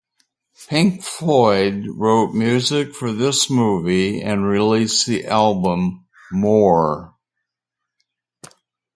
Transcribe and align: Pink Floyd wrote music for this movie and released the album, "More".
Pink 0.67 1.03
Floyd 1.03 1.85
wrote 1.95 2.33
music 2.33 2.95
for 2.95 3.13
this 3.13 3.51
movie 3.51 4.19
and 4.19 4.47
released 4.47 5.05
the 5.05 5.27
album, 5.27 6.07
"More". 6.31 7.13